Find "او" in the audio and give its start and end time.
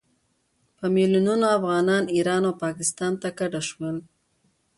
2.49-2.53